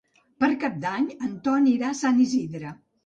Per 0.43 0.47
Cap 0.63 0.79
d'Any 0.85 1.05
en 1.27 1.35
Ton 1.49 1.67
irà 1.73 1.91
a 1.93 1.99
Sant 2.01 2.23
Isidre. 2.25 2.73